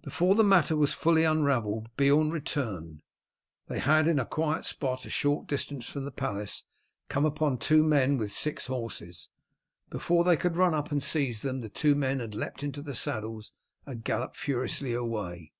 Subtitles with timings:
[0.00, 3.02] Before the matter was fully unravelled Beorn returned.
[3.66, 6.64] They had in a quiet spot a short distance from the palace
[7.10, 9.28] come upon two men with six horses.
[9.90, 12.80] Before they could run up and seize them the two men had leapt up into
[12.80, 13.52] the saddles
[13.84, 15.52] and galloped furiously away.